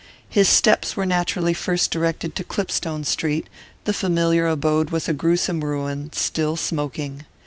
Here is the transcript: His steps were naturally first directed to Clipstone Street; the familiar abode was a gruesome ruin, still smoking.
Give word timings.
His 0.29 0.49
steps 0.49 0.97
were 0.97 1.05
naturally 1.05 1.53
first 1.53 1.91
directed 1.91 2.33
to 2.35 2.43
Clipstone 2.43 3.03
Street; 3.03 3.45
the 3.83 3.93
familiar 3.93 4.47
abode 4.47 4.89
was 4.89 5.07
a 5.07 5.13
gruesome 5.13 5.63
ruin, 5.63 6.09
still 6.11 6.55
smoking. 6.55 7.23